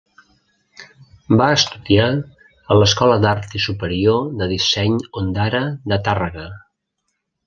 Va 1.41 1.49
estudiar 1.57 2.07
a 2.15 2.77
l'Escola 2.79 3.19
d'Art 3.25 3.53
i 3.59 3.63
Superior 3.69 4.25
de 4.39 4.47
Disseny 4.55 4.97
Ondara 5.25 5.63
de 5.93 6.01
Tàrrega. 6.09 6.47